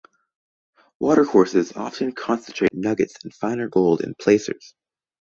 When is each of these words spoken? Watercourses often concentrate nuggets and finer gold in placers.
Watercourses 0.99 1.73
often 1.73 2.11
concentrate 2.13 2.73
nuggets 2.73 3.17
and 3.23 3.31
finer 3.31 3.67
gold 3.69 4.01
in 4.01 4.15
placers. 4.19 4.73